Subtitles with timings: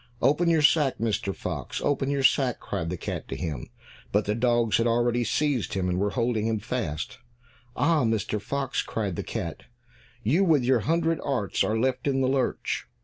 [0.19, 1.35] "Open your sack, Mr.
[1.35, 3.69] Fox, open your sack," cried the cat to him,
[4.11, 7.19] but the dogs had already seized him, and were holding him fast.
[7.75, 8.41] "Ah, Mr.
[8.41, 9.65] Fox," cried the cat.
[10.23, 12.87] "You with your hundred arts are left in the lurch!